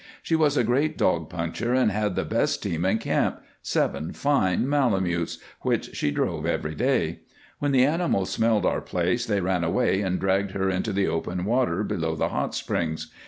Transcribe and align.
She 0.23 0.35
was 0.35 0.57
a 0.57 0.63
great 0.63 0.97
dog 0.97 1.29
puncher 1.29 1.75
and 1.75 1.91
had 1.91 2.15
the 2.15 2.25
best 2.25 2.63
team 2.63 2.85
in 2.85 2.97
camp 2.97 3.39
seven 3.61 4.13
fine 4.13 4.67
malamoots 4.67 5.37
which 5.61 5.95
she 5.95 6.09
drove 6.09 6.47
every 6.47 6.73
day. 6.73 7.19
When 7.59 7.71
the 7.71 7.85
animals 7.85 8.31
smelled 8.31 8.65
our 8.65 8.81
place 8.81 9.27
they 9.27 9.41
ran 9.41 9.63
away 9.63 10.01
and 10.01 10.19
dragged 10.19 10.53
her 10.53 10.71
into 10.71 10.91
the 10.91 11.07
open 11.07 11.45
water 11.45 11.83
below 11.83 12.15
the 12.15 12.29
hot 12.29 12.55
springs. 12.55 13.11